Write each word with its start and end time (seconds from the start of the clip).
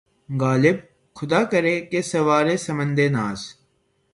غالبؔ! 0.39 0.77
خدا 1.17 1.41
کرے 1.51 1.75
کہ‘ 1.89 1.99
سوارِ 2.11 2.47
سمندِ 2.65 2.99
ناز 3.15 3.39